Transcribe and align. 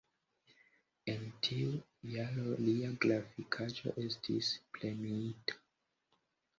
En 1.13 1.27
tiu 1.47 1.75
jaro 2.15 2.57
lia 2.63 2.91
grafikaĵo 3.05 3.97
estis 4.09 4.53
premiita. 4.81 5.63